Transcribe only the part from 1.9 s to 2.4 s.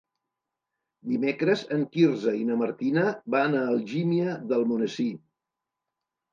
Quirze